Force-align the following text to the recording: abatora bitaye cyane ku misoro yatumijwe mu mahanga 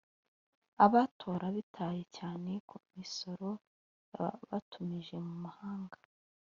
abatora 0.85 1.45
bitaye 1.55 2.03
cyane 2.17 2.51
ku 2.69 2.75
misoro 2.95 3.49
yatumijwe 4.51 5.17
mu 5.27 5.35
mahanga 5.45 5.97